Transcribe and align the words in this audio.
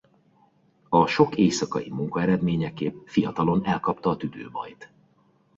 A 0.89 1.07
sok 1.07 1.37
éjszakai 1.37 1.89
munka 1.89 2.21
eredményeképp 2.21 3.05
fiatalon 3.07 3.65
elkapta 3.65 4.09
a 4.09 4.17
tüdőbajt. 4.17 4.91